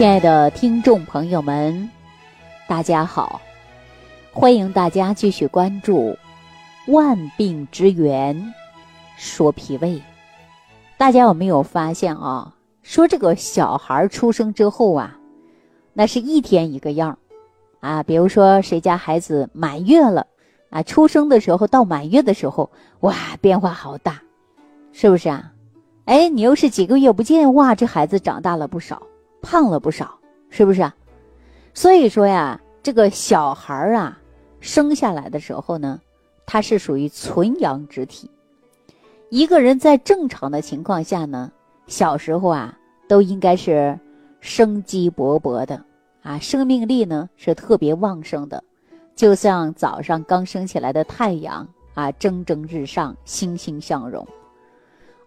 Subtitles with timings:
[0.00, 1.90] 亲爱的听众朋友们，
[2.66, 3.38] 大家好！
[4.32, 6.16] 欢迎大家继续关注
[6.90, 8.54] 《万病之源
[9.18, 9.88] 说脾胃》。
[10.96, 12.54] 大家有没有发现啊？
[12.82, 15.18] 说这个小孩出生之后啊，
[15.92, 17.18] 那是一天一个样
[17.80, 18.02] 啊。
[18.02, 20.26] 比如说谁家孩子满月了
[20.70, 22.70] 啊，出生的时候到满月的时候，
[23.00, 24.22] 哇，变化好大，
[24.92, 25.52] 是不是啊？
[26.06, 29.02] 哎，你又是几个月不见，哇，这孩子长大了不少。
[29.42, 30.18] 胖了不少，
[30.48, 30.94] 是不是啊？
[31.72, 34.18] 所以说呀，这个小孩儿啊，
[34.60, 36.00] 生下来的时候呢，
[36.44, 38.30] 他是属于纯阳之体。
[39.28, 41.50] 一个人在正常的情况下呢，
[41.86, 42.76] 小时候啊，
[43.08, 43.98] 都应该是
[44.40, 45.82] 生机勃勃的
[46.22, 48.62] 啊，生命力呢是特别旺盛的，
[49.14, 54.26] 就像早上刚升起来的太阳啊，蒸蒸日上，欣欣向荣。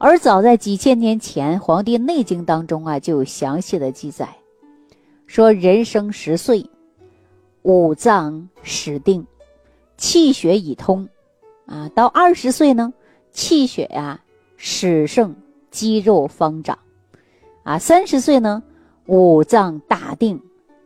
[0.05, 4.27] 而早在几千年前，《黄帝内经》当中啊，就有详细的记载，
[5.27, 6.70] 说人生十岁，
[7.61, 9.25] 五脏始定，
[9.95, 11.08] 气血已通，
[11.66, 12.94] 啊，到二十岁呢，
[13.31, 14.19] 气血呀
[14.58, 15.33] 始盛，
[15.72, 16.77] 肌肉方长，
[17.64, 18.61] 啊，三十岁呢，
[19.05, 20.38] 五脏大定，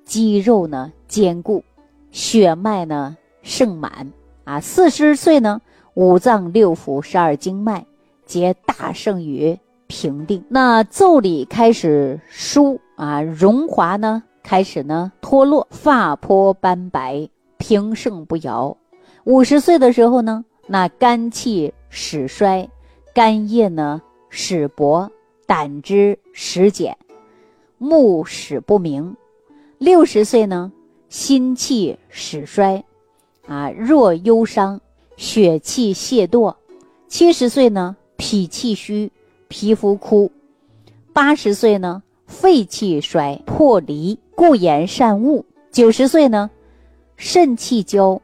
[0.06, 1.64] 肌肉呢坚固，
[2.12, 4.14] 血脉呢盛满，
[4.44, 5.60] 啊，四十岁呢，
[5.96, 7.84] 五脏六腑十二经脉。
[8.28, 18.76] 皆大胜于平定，那腠理开始疏啊，荣华呢开始呢脱落，发颇斑白，平盛不摇。
[19.24, 22.70] 五十岁的时候呢，那肝气始衰，
[23.14, 25.10] 肝液呢始薄，
[25.46, 26.98] 胆汁始减，
[27.78, 29.16] 目始不明。
[29.78, 30.70] 六十岁呢，
[31.08, 32.84] 心气始衰，
[33.48, 34.82] 啊，若忧伤，
[35.16, 36.54] 血气泄堕。
[37.08, 37.96] 七十岁呢。
[38.18, 39.12] 脾气虚，
[39.48, 40.30] 皮肤枯；
[41.14, 46.50] 八十岁呢，肺气衰，破离，故言善恶；九十岁呢，
[47.16, 48.20] 肾气交，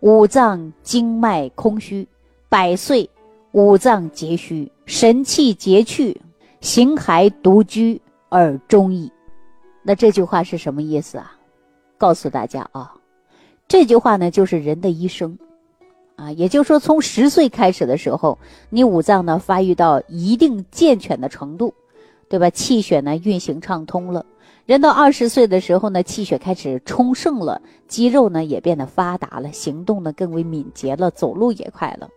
[0.00, 2.04] 五脏经脉空虚；
[2.48, 3.08] 百岁，
[3.52, 6.20] 五脏皆虚，神气竭去，
[6.60, 9.10] 形骸独居而终矣。
[9.82, 11.36] 那这句话是什么意思啊？
[11.98, 12.94] 告诉大家啊，
[13.68, 15.38] 这句话呢，就是人的一生。
[16.16, 18.38] 啊，也就是说，从十岁开始的时候，
[18.70, 21.74] 你五脏呢发育到一定健全的程度，
[22.28, 22.48] 对吧？
[22.50, 24.24] 气血呢运行畅通了。
[24.64, 32.08] 人到二十岁的时候呢，气血开始充盛了，肌肉呢也变得发达了，行动呢更为敏捷了，走路也快了。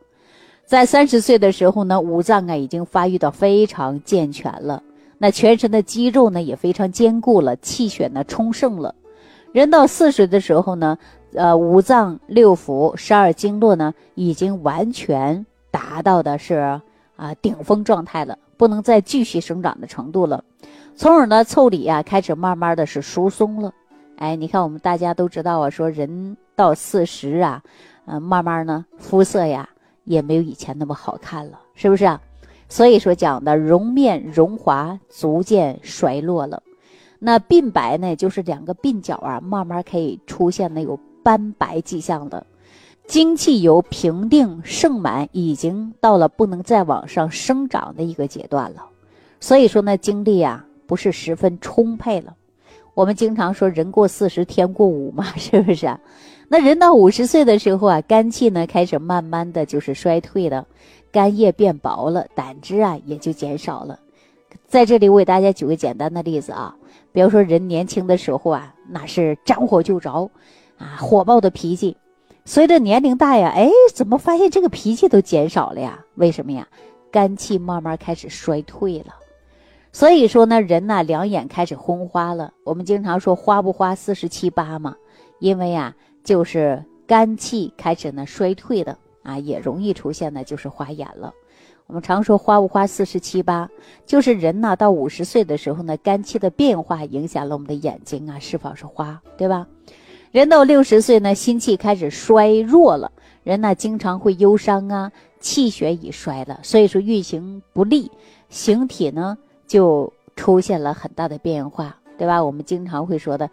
[0.63, 4.83] 在三十岁的时候呢，五脏啊已经发育到非常健全了，
[5.17, 8.93] 那全身的肌肉呢也非常坚固了，气血呢充盛了。
[9.53, 10.99] 人到四十的时候呢。
[11.33, 16.55] 呃，五脏六腑、十二经络呢，已经完全达到的是
[17.15, 20.43] 啊顶峰状态了，不能再继续生长的程度了。
[20.95, 23.71] 从而呢，腠理啊开始慢慢的是疏松了。
[24.15, 27.61] 哎，你看我们大家都知道啊，说人到四十啊，
[28.05, 29.69] 呃，慢慢呢肤色呀
[30.05, 32.19] 也没有以前那么好看了，是不是啊？
[32.69, 36.63] 所以说讲的容面荣华逐渐衰落了。
[37.19, 40.97] 那鬓白呢，就是两个鬓角啊，慢慢可以出现那有。
[41.27, 42.45] 斑白迹象的，
[43.05, 48.85] 精气由平定盛满，已经到了不能再往上生长的一个阶段了。
[49.41, 52.33] 所以说呢，精力啊不是十分充沛了。
[52.93, 55.93] 我们经常说人过四十天过五嘛， 是不是？
[56.47, 60.65] 那人到五十岁的时候啊，肝气呢开始慢慢的就是衰退了，
[61.11, 63.99] 肝液变薄了，胆汁啊也就减少了。
[64.65, 66.73] 在这里我给大家举个简单的例子啊，
[67.11, 70.31] 比如说人年轻的时候啊，那是沾火就着。
[70.77, 71.97] 啊，火爆的脾气，
[72.45, 76.03] 随着年龄大呀，哎，怎么发现这个脾气都减少了呀？
[76.15, 76.67] 为什么呀？
[77.09, 79.15] 肝气慢慢开始衰退了，
[79.91, 82.53] 所以说呢，人呐，两眼开始昏花了。
[82.63, 84.95] 我们经常说花不花四十七八嘛，
[85.39, 91.33] 因为呀，就是肝气开始呢衰退的啊，也容易出现呢就是花眼了。
[91.87, 93.67] 我们常说花不花四十七八，
[94.05, 99.65] 就是人呢到五十岁的时候呢，肝气的变化影响了我们的眼睛啊，是否是花，对吧？
[100.31, 103.11] 人到六十岁呢，心气开始衰弱了，
[103.43, 108.11] 人呢经常会忧伤啊，气血已衰了，所以说运行不利，
[108.49, 112.43] 形体呢就出现了很大的变化，对吧？
[112.43, 113.49] 我们经常会说的，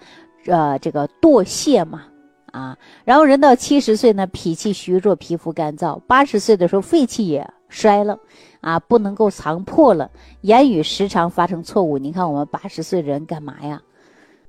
[0.47, 2.03] 呃，这个堕谢嘛，
[2.51, 8.19] 啊，然后人到七十岁呢，脾气虚弱，皮肤干燥；八十岁的时候，肺气也衰了，
[8.61, 10.11] 啊，不能够藏破了，
[10.41, 11.99] 言语时常发生错误。
[11.99, 13.81] 你看我们八十岁人干嘛呀？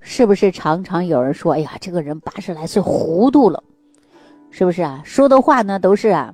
[0.07, 3.61] 是不是常常有人说：“哎呀，这个人八十来岁糊涂了，
[4.51, 5.01] 是不是啊？
[5.03, 6.31] 说的话呢都是啊，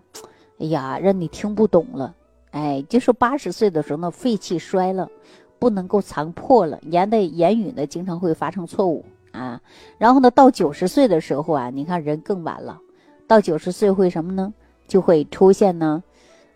[0.60, 2.14] 哎呀，让你听不懂了。
[2.52, 5.10] 哎，就说八十岁的时候呢，肺气衰了，
[5.58, 9.60] 不能够藏破了，言的言语呢经常会发生错误啊。
[9.98, 12.78] 然后呢，到九十岁的时候啊，你看人更晚了，
[13.26, 14.54] 到九十岁会什么呢？
[14.86, 16.04] 就会出现呢，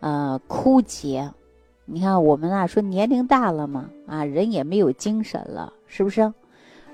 [0.01, 1.31] 呃，枯竭。
[1.85, 6.33] 你看我们啊说年龄大了嘛，啊人也没有精神了，是不是？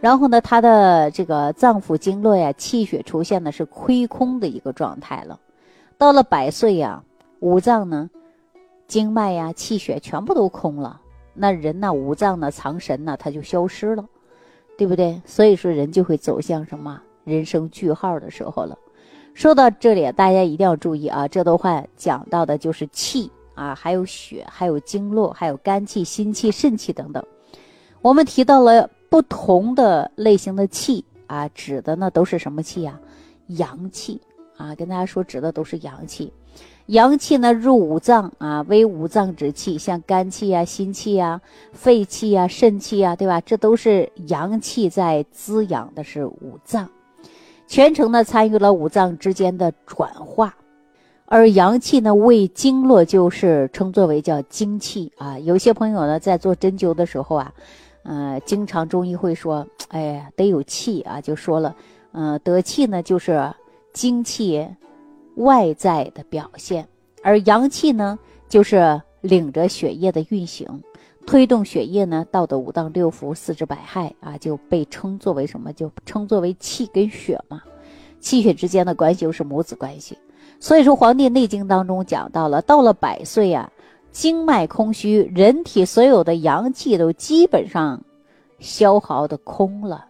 [0.02, 5.40] 然后呢，他的这个脏腑经络呀，气血出现的是亏空的一个状态了。
[5.96, 7.04] 到了百岁呀，
[7.40, 8.10] 五脏呢，
[8.88, 11.00] 经脉呀，气血全部都空了。
[11.36, 14.04] 那人呢，五脏呢，藏神呢，他就消失了，
[14.76, 15.22] 对不对？
[15.24, 18.76] 所以说，人就会走向什么人生句号的时候了。
[19.36, 27.24] 说到这里，大家一定要注意啊，这段话讲到的就是气啊，还有血，还有经络，还有肝气、心气、肾气等等。
[28.02, 32.98] 我们提到了不同的类型的气啊，指的呢都是什么气呀？
[33.48, 34.22] 阳气
[34.56, 36.32] 啊，跟大家说，指的都是阳气。
[36.86, 41.42] 阳气呢入五脏啊，为五脏之气，像肝气啊、心气啊、
[41.74, 43.42] 肺气啊、肾气啊，对吧？
[43.42, 46.90] 这都是阳气在滋养的，是五脏，
[47.68, 50.56] 全程呢参与了五脏之间的转化。
[51.26, 55.38] 而阳气呢为经络，就是称作为叫精气啊。
[55.38, 57.54] 有些朋友呢在做针灸的时候啊，
[58.04, 61.76] 呃，经常中医会说，哎呀，得有气啊，就说了，
[62.12, 63.54] 嗯，得气呢就是
[63.94, 64.68] 精气。
[65.36, 66.86] 外在的表现，
[67.24, 68.20] 而阳气呢，
[68.50, 70.68] 就是领着血液的运行，
[71.26, 75.72] 推动血液呢到的五脏六腑、四肢百骸啊，就被称作为什么？
[75.72, 77.62] 就称作为气跟血嘛。
[78.20, 80.18] 气血之间的关系又是母子关系。
[80.60, 83.72] 所以说，《黄帝内经》当中讲到了，到了百岁啊，
[84.12, 88.02] 经脉空虚，人体所有的阳气都基本上
[88.60, 90.06] 消耗的空了，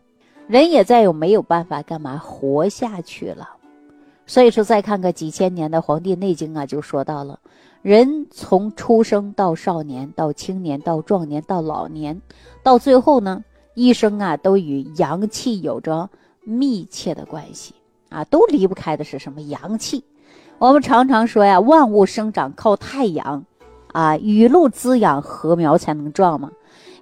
[0.47, 3.49] 人也再有没有办法干嘛活下去了。
[4.25, 7.39] 所以说，再看个几千年的《黄帝内经》啊，就说到了，
[7.81, 12.21] 人从出生到少年，到青年，到壮年，到老年，
[12.63, 13.43] 到最后呢，
[13.73, 16.09] 一生啊，都与阳气有着
[16.43, 17.73] 密切的关系
[18.09, 20.03] 啊，都离不开的是什么阳气？
[20.59, 23.43] 我们常常说呀，万物生长靠太阳，
[23.93, 26.51] 啊，雨露滋养禾苗才能壮嘛。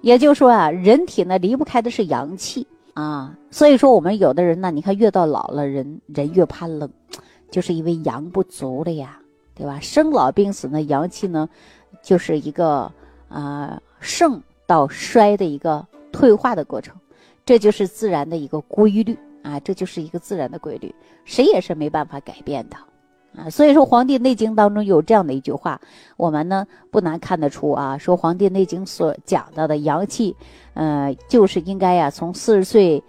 [0.02, 2.66] 也就是说啊，人体呢离不开的是阳气。
[2.94, 6.90] 啊，所以说我们有的人呢，你看越到老了，人人越怕冷，
[7.50, 9.18] 就是因为阳不足了呀，
[9.54, 9.78] 对吧？
[9.80, 11.48] 生老病死呢，阳气呢，
[12.02, 12.92] 就是一个
[13.28, 16.94] 啊盛到衰的一个退化的过程，
[17.46, 20.92] 这就是自然的一个规律啊，这就是一个自然的规律，
[21.24, 22.76] 谁也是没办法改变的
[23.36, 23.48] 啊。
[23.50, 25.80] 所以说，《黄帝内经》当中有这样的一句话，
[26.16, 30.36] 我们呢不难看得出啊，说《黄帝内经》所讲到的阳气。
[30.74, 33.02] 呃，就是应该呀，从四十岁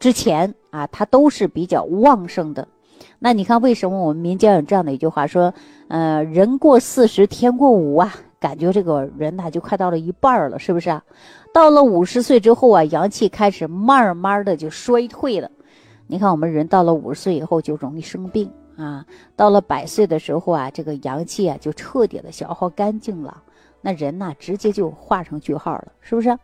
[0.00, 2.66] 之前啊，它都是比较旺盛的。
[3.18, 5.52] 那你看，为什么我们民间有这样的一句话说，
[5.88, 11.02] 呃，人过四十天过五啊，感觉这个人呐就快到了一半了，是不是啊？
[11.52, 15.50] 到了五十岁之后啊，阳气开始慢慢的就衰退了。
[16.06, 23.42] 你看，我们人到了五十岁以后就容易生病啊，到了百岁的时候啊，这个阳气啊就彻底的消耗干净了，
[23.80, 26.38] 那人呐直接就画上句号了，是不是？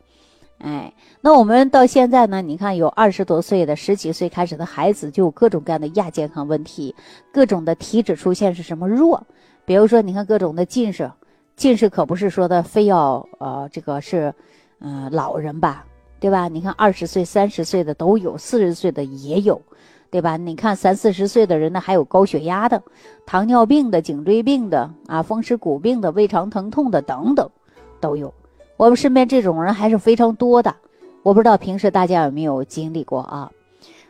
[0.59, 2.41] 哎，那我们到现在呢？
[2.41, 6.95] 你看，有二十多岁的、十几岁开始的孩子，就有各种各样的亚健康问题，
[7.33, 9.27] 各种的体质出现是什么弱？
[9.65, 11.11] 比如说，你看各种的近视，
[11.57, 14.33] 近视可不是说的非要呃这个是，
[14.79, 15.85] 嗯老人吧，
[16.21, 16.47] 对吧？
[16.47, 19.61] 你看二十岁、三十岁的都有，四十岁的也有，
[20.13, 20.37] 对吧？
[20.37, 22.83] 你看三四十岁的人呢，还有高血压的、
[23.25, 27.49] 糖尿病的、颈椎病的啊、风湿骨病的、胃肠疼痛的等等，
[27.99, 28.33] 都有。
[28.77, 30.77] 我们身边这种人还是非常多的，
[31.23, 33.51] 我不知道平时大家有没有经历过啊？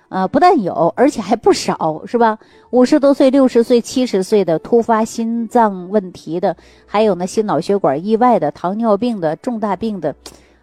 [0.08, 2.36] 呃，不但有，而且还不少，是吧？
[2.70, 10.14] 五十多岁、六十岁、七十岁的突发心脏问题的，还有呢心脑血管意外的、糖尿病的、重大病的，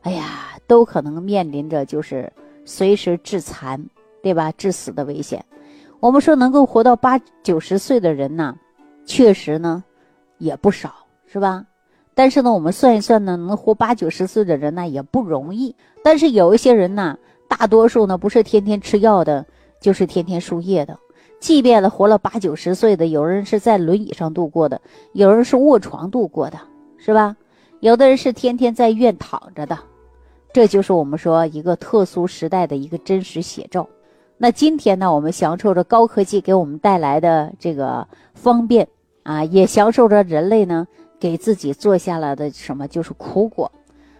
[0.01, 2.31] 哎呀，都可能面临着就是
[2.65, 3.83] 随时致残，
[4.21, 4.51] 对吧？
[4.57, 5.43] 致死的危险。
[5.99, 8.55] 我们说能够活到八九十岁的人呢，
[9.05, 9.83] 确实呢
[10.37, 10.93] 也不少，
[11.27, 11.65] 是吧？
[12.15, 15.75] 但是呢，我们算一算呢，能活八九十岁的人呢也不容易。
[16.03, 19.45] 但是有一些人呢，大多数呢不是天天吃药的，
[19.79, 20.97] 就是天天输液的。
[21.39, 24.81] 即便了活了八九十岁的，有人是在轮椅上度过的，
[25.13, 26.59] 有人是卧床度过的，
[26.97, 27.35] 是吧？
[27.79, 29.77] 有的人是天天在医院躺着的。
[30.51, 33.87] 这就是我们说一个特殊时代的一个真实写照。
[34.41, 38.87] 那今天呢，我们享受着高科技给我们带来的这个方便
[39.23, 40.87] 啊，也享受着人类呢。
[41.19, 43.69] 给自己做下来的什么就是苦果，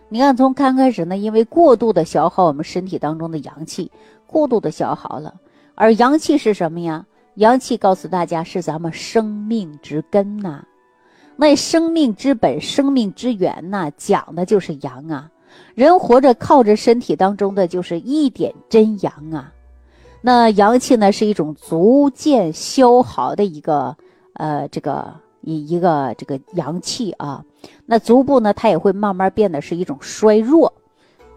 [0.09, 3.89] 你看从刚开始呢，因为过度的消耗我们身体当中的阳气，
[4.27, 5.33] 过度的消耗了，
[5.75, 7.05] 而阳气是什么呀？
[7.35, 10.61] 阳气告诉大家是咱们生命之根呐，
[11.37, 15.31] 那生命之本、生命之源呐，讲的就是阳啊。
[15.73, 19.53] 人活着靠着身体当中的就是一点真阳啊。
[20.21, 23.95] 那阳气呢，是一种逐渐消耗的一个
[24.33, 27.43] 呃这个一一个这个阳气啊。
[27.85, 30.73] 那逐步呢，它也会慢慢变得是一种衰弱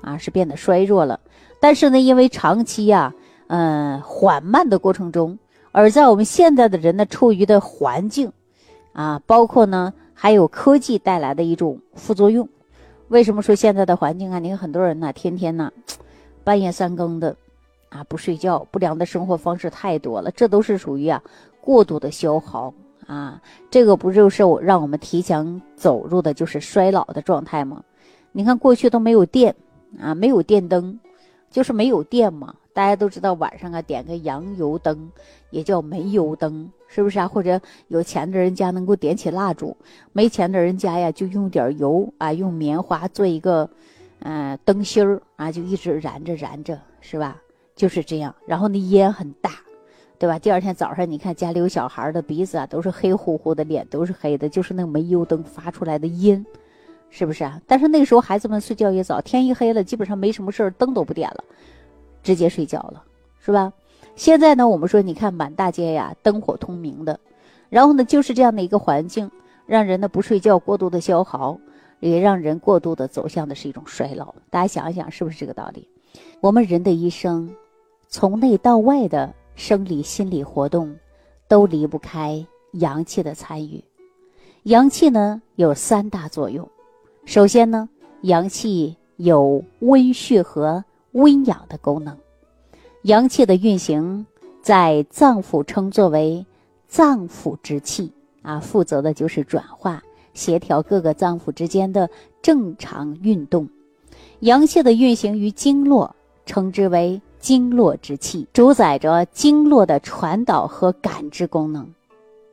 [0.01, 1.21] 啊，是变得衰弱了。
[1.61, 3.15] 但是呢，因为长期呀，
[3.49, 5.39] 嗯，缓慢的过程中，
[5.71, 8.33] 而在我们现在的人呢，处于的环境
[8.93, 9.93] 啊，包括呢。
[10.15, 12.49] 还有科技带来的一种副作用，
[13.09, 14.39] 为什么说现在的环境啊？
[14.39, 15.73] 你看很多人呢，天天呢，
[16.45, 17.35] 半夜三更的，
[17.93, 21.23] 啊不睡觉，不良的生活方式太多了，这都是属于啊
[21.61, 22.73] 过度的消耗
[23.07, 23.41] 啊。
[23.71, 27.85] 这个不就是我让我们提前走入的就是衰老的状态吗？
[28.33, 29.55] 你看过去都没有电
[30.01, 30.99] 啊，没有电灯，
[31.51, 32.55] 就是没有电嘛。
[32.73, 35.11] 大家都知道晚上啊点个洋油灯，
[35.51, 36.71] 也叫煤油灯。
[36.95, 37.27] 是不是啊？
[37.27, 37.59] 或者
[37.89, 39.75] 有钱的人家能够点起蜡烛，
[40.13, 43.69] 没钱的人家呀就用点油啊，用棉花做一个，
[44.19, 47.41] 嗯，灯芯儿啊，就一直燃着燃着，是吧？
[47.75, 48.35] 就是这样。
[48.47, 49.50] 然后那烟很大，
[50.19, 50.38] 对吧？
[50.38, 56.45] 第二天早上你看家里有小孩的鼻子啊都是黑乎乎的，脸都是黑的，就是那煤油灯发出来的烟，
[57.11, 57.61] 是不是啊？
[57.67, 61.45] 但是那个时候孩子们睡觉也早，天一黑了基本上没什么事儿，灯都不点了，
[62.23, 63.02] 直接睡觉了，
[63.41, 63.73] 是吧？
[64.14, 67.19] 现在呢，我们说，你看满大街呀，灯火通明的，
[67.71, 69.31] 然后呢，就是这样的一个环境，
[69.64, 71.59] 让人呢不睡觉，过度的消耗，
[71.99, 74.35] 也让人过度的走向的是一种衰老。
[74.50, 75.88] 大家想一想，是不是这个道理？
[76.41, 77.50] 我们人的一生，
[78.12, 80.95] 从内到外的生理、心理活动，
[81.49, 83.83] 都离不开阳气的参与。
[84.64, 86.69] 阳气呢有三大作用，
[87.25, 87.88] 首先呢，
[88.21, 92.14] 阳气有温煦和温养的功能。
[93.04, 94.26] 阳气的运行
[94.61, 96.45] 在脏腑称作为
[96.87, 100.02] 脏腑之气啊，负责的就是转化、
[100.35, 102.11] 协调各个脏腑之间的
[102.42, 103.66] 正常运动。
[104.40, 106.14] 阳气的运行于经络，
[106.45, 111.87] 称之为经络之气，主宰着经络的传导和感知功能。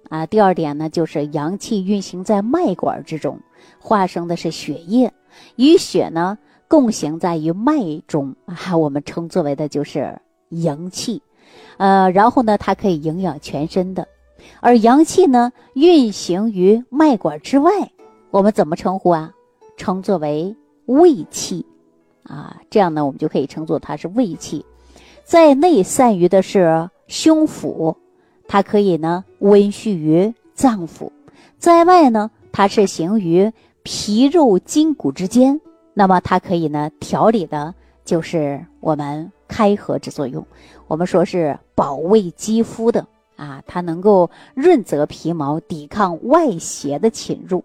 [0.10, 3.40] 啊，第二点呢，就是阳气运行在脉管之中，
[3.80, 5.14] 化生的是血液，
[5.56, 10.20] 与血呢共行在于脉中啊，我们称作为的就是。
[10.50, 11.22] 阳气，
[11.78, 14.08] 呃，然后呢，它可以营养全身的，
[14.62, 17.72] 而阳气呢，运行于脉管之外，
[18.32, 19.32] 我们怎么称呼啊？
[19.78, 20.56] 称作为
[20.88, 21.64] 胃气，
[22.24, 24.66] 啊，这样呢，我们就可以称作它是胃气。
[25.30, 27.96] 在内散于的是胸腹，
[28.48, 31.12] 它可以呢温煦于脏腑；
[31.60, 35.62] 在外呢，它是行于皮肉筋骨之间，
[35.94, 39.32] 那么它可以呢调理的就是我们。
[39.48, 40.46] 开合之作用，
[40.88, 43.06] 我们说是保卫肌肤的
[43.36, 47.64] 啊，它能够润泽皮毛，抵抗外邪的侵入。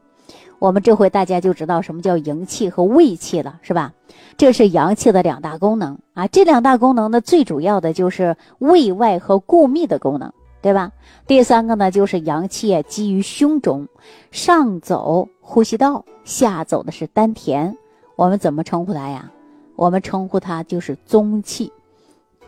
[0.64, 3.92] 我们这回大家就知道什么叫营气和胃气了，是吧？
[4.38, 6.26] 这是阳气的两大功能啊。
[6.26, 10.90] 这两大功能呢，最主要的就是胃外和固密的功能，对吧？
[11.26, 13.86] 第三个呢，就是阳气基于胸中，
[14.30, 17.76] 上走呼吸道，下走的是丹田。
[18.16, 19.30] 我们怎么称呼它呀？
[19.76, 21.70] 我们称呼它就是中气，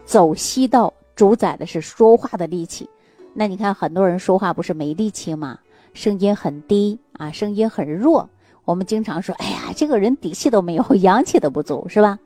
[0.06, 2.88] 走西道主宰的是说话的力气。
[3.34, 5.58] 那你看很多人说话不是没力气吗？
[5.96, 8.28] 声音很低啊，声音很弱。
[8.64, 12.18] 我们经常说，哎呀，这个人底气都没有，阳气都不足，是吧？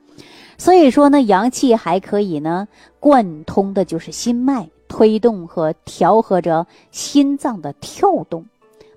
[0.57, 2.67] 所以说呢，阳气还可以呢
[2.99, 8.45] 贯通的就是心脉，推动和调和着心脏的跳动。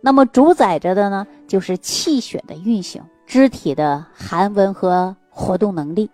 [0.01, 5.17] 那么主宰着的呢就是气血的运行，肢体的寒温和。
[5.37, 6.09] 活动能力，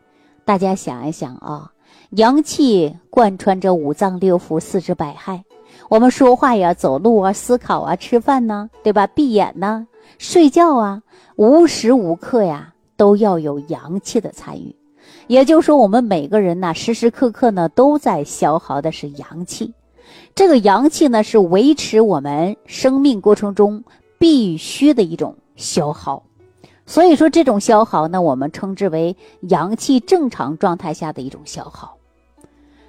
[0.46, 1.70] 大家想一想啊，
[2.12, 5.42] 阳气贯穿着五脏六腑、四肢百骸。
[5.90, 9.08] 我们说话呀、走路啊、思考啊、吃饭呢，对吧？
[9.08, 11.02] 闭眼呢、睡觉啊，
[11.34, 14.72] 无时无刻呀都要有阳气的参与。
[15.26, 19.74] 也就是说，我们每个人呢，时时刻刻呢都在消耗的是阳气。
[20.32, 23.82] 这个阳气呢，是维持我们生命过程中
[24.16, 26.22] 必须的一种消耗。
[26.86, 31.96] 所以说，这种消耗呢，我们称之为阳气正常状态下的一种消耗。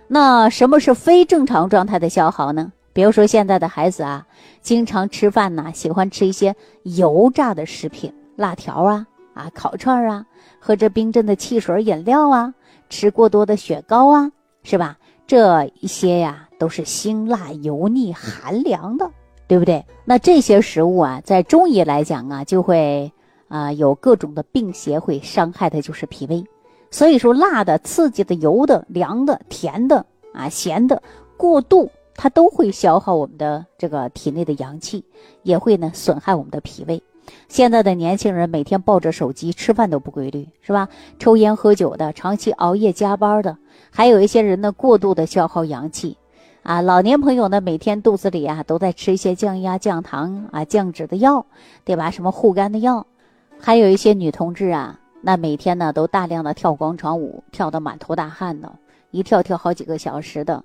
[0.07, 2.71] 那什么是非正常状态的消耗呢？
[2.93, 4.25] 比如说现在的孩子啊，
[4.61, 10.25] 经常吃饭呢，喜欢吃一些油炸的食品，辣条啊，啊，烤串啊，
[10.59, 12.53] 喝着冰镇的汽水饮料啊，
[12.89, 14.31] 吃过多的雪糕啊，
[14.63, 14.97] 是吧？
[15.25, 19.09] 这一些呀，都是辛辣、油腻、寒凉的，
[19.47, 19.85] 对不对？
[20.05, 23.11] 那这些食物啊，在中医来讲啊，就会。
[23.47, 26.41] 啊，有各种的病邪会伤害的就是脾胃，
[26.89, 31.03] 所以说辣的、刺激的、油的、凉的、甜的啊、咸的
[31.35, 35.03] 过度，它都会消耗我们的这个体内的阳气，
[35.43, 37.01] 也会呢损害我们的脾胃。
[37.47, 40.89] 现在的年轻人每天抱着手机吃饭都不规律，是吧？
[41.19, 43.57] 抽烟喝酒的，长期熬夜加班的，
[43.89, 46.17] 还有一些人呢过度的消耗阳气，
[46.63, 51.45] 啊，老年朋友呢每天肚子里啊都在吃一些降压、降糖啊、降脂的药，
[51.85, 52.11] 对吧？
[52.11, 53.05] 什么护肝的药，
[53.59, 58.73] 还有一些女同志啊，那每天呢都大量的跳广场舞，跳得满头大汗的，
[59.11, 60.63] 一跳跳好几个小时的，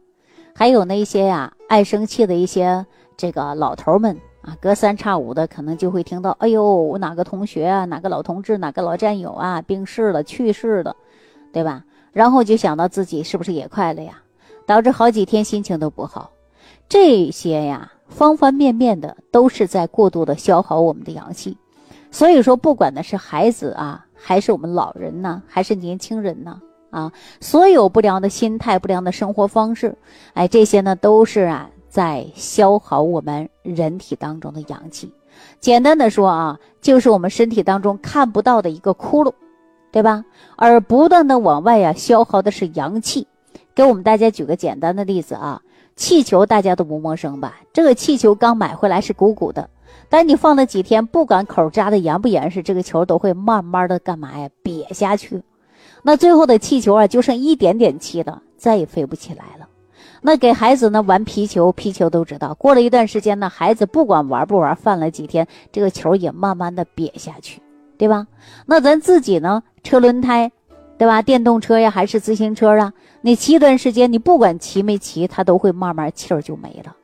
[0.58, 4.16] 还有那些呀爱生气的一些这个老头们。
[4.40, 10.94] 啊，隔三差五的可能就会听到，哎呦，我哪个同学啊，哪个老同志，哪个老战友啊，病逝了，去世了，
[11.52, 11.84] 对吧？
[12.12, 14.22] 然后就想到自己是不是也快了呀，
[14.64, 16.30] 导致好几天心情都不好。
[16.88, 21.58] 这些呀，方方面面的都是在过度的消耗我们的阳气。
[22.12, 29.96] 所以说，不管呢是孩子啊，还是我们老人呢，还是年轻人呢，啊所有不良的心态、不良的生活方式，
[30.34, 31.70] 哎，这些呢都是啊。
[31.88, 35.10] 在消耗我们人体当中的阳气，
[35.60, 39.32] 简单的说啊，就是我们身体当中看不到的一个窟窿，
[39.90, 40.22] 对吧？
[40.56, 43.26] 而不断的往外呀消耗的是阳气。
[43.74, 45.62] 给我们大家举个简单的例子啊，
[45.94, 47.60] 气球大家都不陌生吧？
[47.72, 49.70] 这个气球刚买回来是鼓鼓的，
[50.10, 54.50] 但你放了几天，不管口扎的严不严实，这个球都会慢慢的干嘛呀？
[54.62, 55.42] 瘪下去，
[56.06, 59.66] 那最后的气球啊就剩一点点气了，再也飞不起来了。
[60.22, 62.54] 那给孩子呢玩皮球，皮球都知道。
[62.54, 67.60] 过了一段时间呢，孩子不管玩不玩，放了几天，这个球也慢慢的瘪下去，
[67.98, 68.24] 对吧？
[68.66, 70.52] 那咱自己呢，车轮胎，
[70.96, 71.20] 对吧？
[71.20, 72.92] 电动车呀，还是自行车啊？
[73.20, 76.94] 你骑一段时间，你不管骑没骑，它都会慢慢气儿就没了。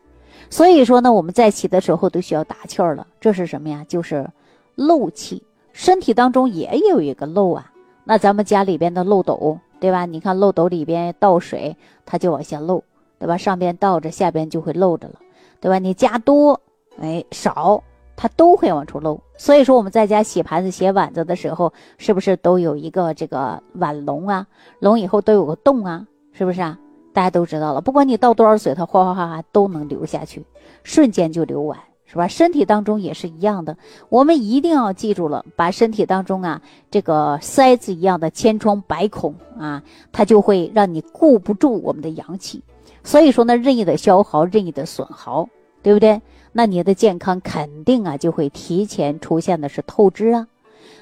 [0.49, 3.05] 所以说呢，我们在骑的时候都需要打气儿了。
[3.21, 3.85] 这是什么呀？
[3.89, 4.31] 就是
[4.77, 5.43] 漏气。
[5.73, 7.72] 身体当中也有一个漏啊。
[8.05, 10.07] 那咱们家里边的漏斗，对吧？
[10.07, 12.83] 你看漏斗里边倒水，它就往下漏。
[13.19, 13.37] 对吧？
[13.37, 15.15] 上边倒着，下边就会漏着了，
[15.61, 15.79] 对吧？
[15.79, 16.61] 你加多，
[16.99, 17.81] 哎，少，
[18.17, 19.21] 它都会往出漏。
[19.37, 24.45] 所以说我们在家洗盘子、洗碗子的时候，是不是都有一个这个碗笼啊？
[24.81, 26.77] 笼以后都有个洞啊，是不是啊？
[27.13, 27.81] 大家都知道了。
[27.81, 30.45] 不管你倒多少水，它哗哗哗哗都能流下去，
[30.83, 31.79] 瞬间就流完，
[32.13, 32.29] 是吧？
[32.29, 33.75] 身体当中也是一样的，
[34.11, 42.63] 我们一定要记住了，把身体当中啊这个塞子一样的千疮百孔啊，它就会让你固不住我们的阳气。
[43.03, 45.49] 所以说呢，任意的消耗，任意的损耗，
[45.83, 46.21] 对不对？
[46.53, 50.47] 那你的健康肯定啊就会提前出现的是透支啊。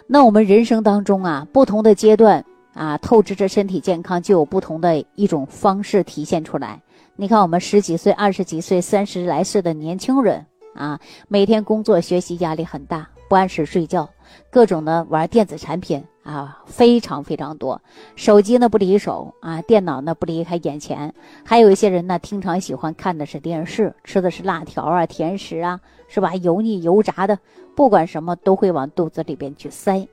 [0.07, 6.81] 那我们人生当中啊，不同的阶段啊，透支着身体健康就有不同的一种方式体现出来。
[7.16, 14.09] 你看，我们十几岁、二十几岁、三十来岁的年轻人啊，每天工作学习压力很大，不按时睡觉，
[14.50, 16.04] 各种的玩电子产品。
[16.22, 17.80] 啊，非常非常多，
[18.14, 21.12] 手机呢不离手啊，电脑呢不离开眼前，
[21.44, 26.35] 还有一些人呢，经常喜欢看的是电视，吃的是辣条啊、甜食啊，是吧？
[26.37, 27.38] 油腻油炸的，
[27.74, 30.06] 不管什么都会往肚子里边去塞，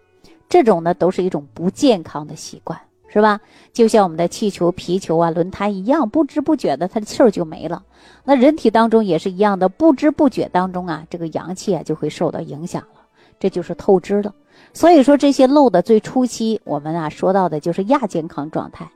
[0.48, 3.40] 这种呢都是一种不健康的习惯，是吧？
[3.74, 7.84] 就像我们的气球、皮球啊、轮胎一样，不知不觉的它的气儿就没了。
[8.24, 13.02] 那人体当中也是一样的，不知不觉当中啊，这个阳气啊就会受到影响了，
[13.40, 14.34] 这就是透支了。
[14.74, 18.90] 所以说这些漏的最初期，我们啊说到的就是亚健康状态。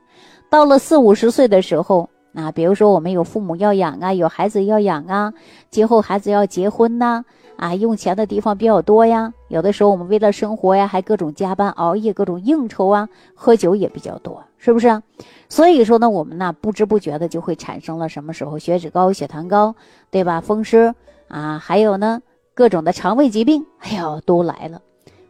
[0.50, 5.32] 到了四五十岁的时候啊，比如说我们有父母要养啊，有孩子要养啊，
[5.70, 7.24] 今后孩子要结婚呐，
[7.62, 9.32] 啊用钱的地方比较多呀。
[9.46, 15.02] 有的时候我们为了生活呀，还各种加班熬夜，各种应酬啊，喝酒也比较多，是不是啊？
[15.48, 19.76] 所以说呢，我们呢不知不觉的就会产生了什么时候血脂高、血糖高，
[20.10, 20.40] 对吧？
[20.40, 20.94] 风湿
[21.28, 22.20] 啊，还有呢
[22.54, 24.82] 各种的肠胃疾病，哎呦，都来了。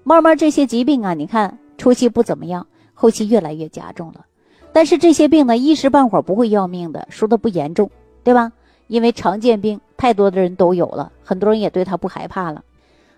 [0.02, 4.24] 慢慢这些疾病啊，你看初期不怎么样，后期越来越加重了。
[4.72, 7.90] 但是这些病呢，一时半会儿不会要命的，说的不严重，
[8.24, 8.52] 对吧？
[8.88, 12.64] 因为常见病太多的人都有了，很多人也对他不害怕了。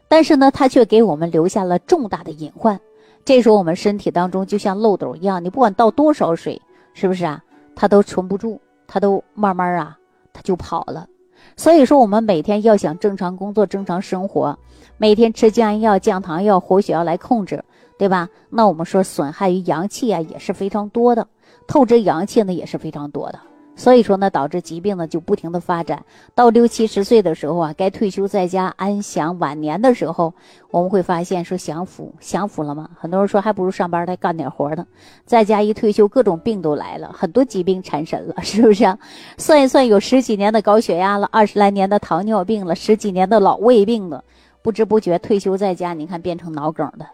[0.07, 2.79] 但是呢，他却给我们留下了重大的隐患。
[3.25, 6.61] 这时候我们身体当中就像漏斗一样，你不管倒多少水，
[6.92, 7.42] 是不是啊？
[7.75, 9.97] 它都存不住，它都慢慢啊，
[10.35, 11.09] 它就跑了。
[11.57, 14.59] 所以说，我们每天要想正常工作、正常生活。
[14.99, 17.64] 每天吃降压药、降糖药、活血药来控制，
[17.99, 18.29] 对吧？
[18.51, 21.27] 那我们说损害于阳气啊，也是非常多的，
[21.66, 23.40] 透支阳气呢也是非常多的。
[23.77, 26.05] 所以说呢，导致疾病呢就不停的发展。
[26.35, 30.33] 到六七十岁的时候啊，该退休在家安享晚年的时候，
[30.71, 32.91] 我们会发现说享福，享福了吗？
[32.97, 34.87] 很多人说还不如上班再干点活呢。
[35.25, 38.85] 在家一退休，各种病都来了，很多疾病缠身了， 是不是？
[38.85, 38.99] 啊
[39.39, 44.23] 算一算，有十几年的高血压了，二十来年的糖尿病了，十几年的老胃病了。
[44.63, 47.07] 不知不觉退休在家，你看变成脑梗的，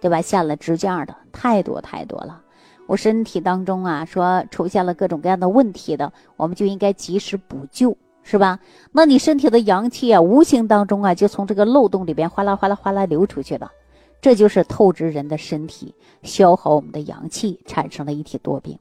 [0.00, 0.20] 对吧？
[0.20, 2.42] 下了支架的太多太多了。
[2.88, 8.58] 我身体当中啊，说出现了各种各样的问题的，我们就应该及时补救是吧？
[8.92, 13.70] 那你身体的阳气啊，无形当中啊，就从这个漏洞里边哗啦哗啦哗啦流出去了。
[14.22, 18.78] 这就是透支人的身体，消耗我们的阳气，产生了一体多病。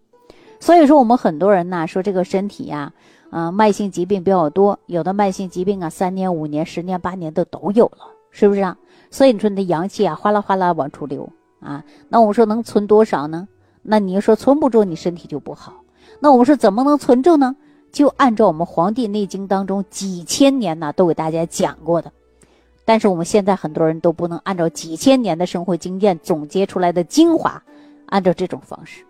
[0.61, 2.93] 所以说，我们很多人呢说这个身体呀，
[3.29, 8.77] 啊，慢性疾病比较多，有的慢性疾病啊，三年、五年、十年、八年的都有了，是不是啊？
[9.11, 13.47] 所以你说你的阳气啊，哗啦哗啦往出流啊，那我们说能存多少呢？
[13.89, 15.73] 那你说存不住，你身体就不好。
[16.19, 17.55] 那我们说怎么能存住呢？
[17.89, 22.11] 就按照我们《黄帝内经》当中几千年呢都给大家讲过的，
[22.83, 27.63] 但是我们现在很多人都不能按照几千年的生活经验总结出来的精华，
[28.07, 29.05] 按照这种方式，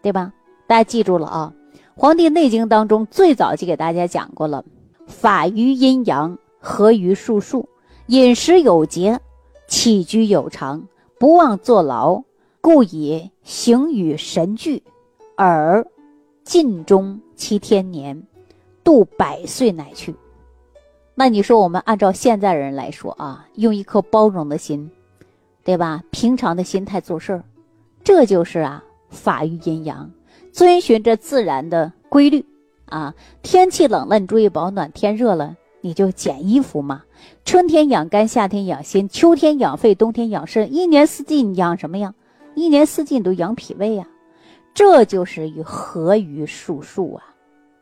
[0.00, 0.32] 对吧？
[0.68, 1.52] 大家记住了啊，
[1.96, 4.64] 《黄帝内经》当中最早就给大家讲过了：
[5.06, 7.68] 法于阴阳，合于术数，
[8.06, 9.18] 饮食有节，
[9.66, 10.86] 起居有常，
[11.18, 12.22] 不忘坐牢，
[12.62, 14.84] 故以形与神俱，
[15.36, 15.84] 而
[16.44, 17.20] 尽终。
[17.34, 18.22] 其天年，
[18.84, 20.14] 度百岁乃去。
[21.16, 24.88] 那你说，我们按照现在人来说啊，用一颗包容的心，
[25.64, 26.04] 对吧？
[26.12, 27.42] 平常的心态做事儿，
[28.04, 30.08] 这就是啊，法于阴阳，
[30.52, 32.46] 遵循着自然的规律
[32.86, 33.12] 啊。
[33.42, 37.02] 天气冷了，你注意保暖；天热了，你就减衣服嘛。
[37.44, 40.72] 春天养肝，夏天养心，秋天养肺，冬天养肾。
[40.72, 42.14] 一年四季你养什么呀？
[42.54, 44.06] 一年四季你都养脾胃呀。
[44.74, 47.24] 这就是与合于术数啊。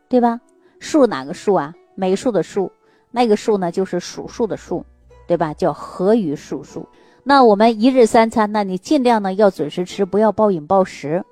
[0.09, 0.41] 对吧？
[0.79, 1.73] 数哪个数啊？
[1.95, 2.69] 美术的数，
[3.11, 4.83] 那个数呢，就是数数的数，
[5.25, 5.53] 对吧？
[5.53, 6.85] 叫合于数数。
[7.23, 11.23] 那我们一日三餐，那你尽量呢要准时吃，不要暴饮暴食，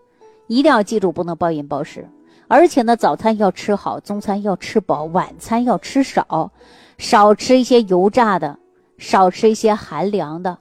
[0.47, 2.08] 一定要记住不能暴饮暴食。
[2.47, 6.49] 而且呢，早餐要吃好，中餐要吃饱，晚餐要吃少，
[6.97, 8.58] 少吃一些油炸的，
[8.97, 10.58] 少吃一些寒凉的，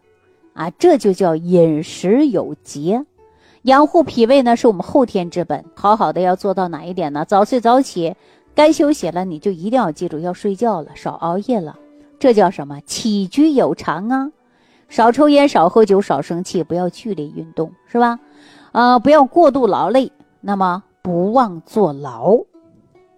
[0.59, 3.07] 啊，这就叫饮食有节。
[3.63, 5.65] 养护脾胃呢，是我们后天之本。
[5.77, 7.25] 好好的要做到哪一点呢？
[7.25, 8.17] 早睡早起，
[8.57, 11.79] 该休息了，你就一定要记住要睡觉了，少熬夜了。
[12.19, 12.81] 这叫什么？
[12.81, 14.33] 起居有常啊，
[14.89, 18.19] 少抽烟，少喝酒，少生气，不要剧烈运动，是吧？
[18.73, 20.11] 呃，不要过度劳累。
[20.41, 22.37] 那么不忘坐牢，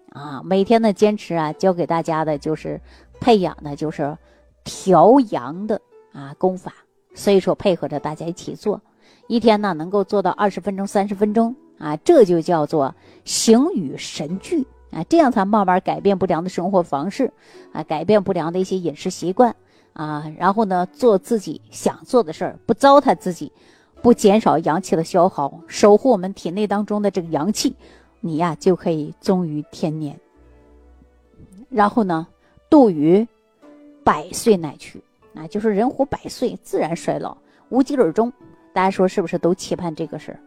[0.09, 2.79] 啊，每天的坚持啊，教给大家的就是
[3.19, 4.15] 培养的就是
[4.63, 5.81] 调阳的
[6.13, 6.71] 啊功法。
[7.13, 8.81] 所以说，配合着大家一起做。
[9.27, 12.93] 一天呢，能够做到二十分钟、三十分钟啊，这就叫做
[13.23, 17.31] 形与神俱啊，这样才慢慢改变不良的生活方式
[17.71, 19.55] 啊，改变不良的一些饮食习惯
[19.93, 23.51] 啊，然后呢，做自己想做的事儿，不糟蹋自己，
[24.01, 27.75] 不减少阳气的消耗，守护我们体内当中的这个阳气，
[28.19, 30.19] 你呀就可以终于天年，
[31.69, 32.27] 然后呢，
[32.69, 33.25] 度于
[34.03, 35.01] 百岁乃去
[35.33, 37.37] 啊，就是人活百岁，自然衰老，
[37.69, 38.31] 无疾而终。
[38.73, 40.39] 大家说是不是都期盼这个事儿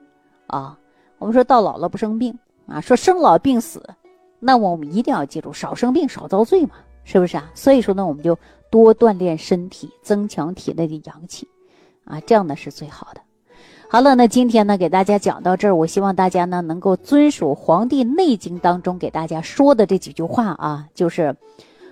[0.47, 0.79] 啊？
[1.19, 3.83] 我们说到老了不生病啊，说生老病死，
[4.41, 7.51] 那么我们一定要记住少生病少遭罪嘛，是不是啊？
[7.55, 8.39] 所以说呢，我们就
[8.71, 11.49] 多锻炼身体，增强体内的阳气
[12.05, 13.21] 啊，这样呢是最好的。
[13.89, 21.37] 好了，那今天呢给大家讲到这儿，我希望大家呢能够遵守《黄帝内经》当中给大家说的这几句话啊，就是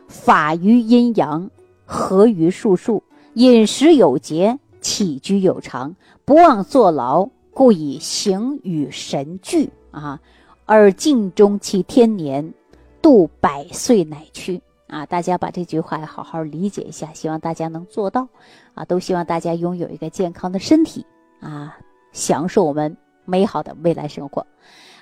[0.09, 1.48] 法于阴阳，
[1.92, 3.02] 合于术数，
[3.35, 5.94] 饮食有节，起居有常。
[6.24, 10.18] 不忘坐牢，故以形与神俱啊，
[10.64, 12.55] 而尽终其天年，
[13.02, 15.05] 度百岁乃去啊！
[15.05, 18.26] 大家把这句话好好理解一下，希望大家能做到
[18.72, 18.85] 啊！
[18.87, 21.05] 都希望大家拥有一个健康的身体
[21.40, 21.76] 啊，
[22.12, 24.46] 享受我们美好的未来生活。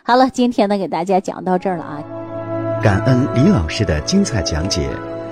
[0.02, 2.02] 好了，今天呢，给大家讲到这儿了啊！
[2.82, 4.90] 感恩李老师的精彩讲解。